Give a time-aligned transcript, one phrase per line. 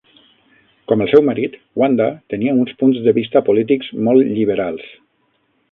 [0.91, 4.89] Com el seu marit, Wanda tenia uns punts de vista polítics molt lliberals.